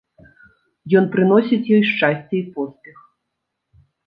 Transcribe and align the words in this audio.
Ён 1.01 1.05
прыносіць 1.15 1.69
ёй 1.75 1.83
шчасце 1.91 2.35
і 2.41 2.43
поспех. 2.57 2.97